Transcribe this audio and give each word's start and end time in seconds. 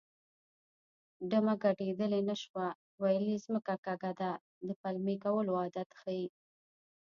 ډمه 1.29 1.53
ګډېدلی 1.63 2.21
نه 2.29 2.35
شوه 2.43 2.67
ویل 3.01 3.25
یې 3.31 3.37
ځمکه 3.45 3.73
کږه 3.85 4.11
ده 4.19 4.31
د 4.67 4.69
پلمې 4.81 5.15
کولو 5.23 5.51
عادت 5.61 5.89
ښيي 5.99 6.25